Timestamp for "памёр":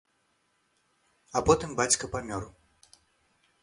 2.17-2.43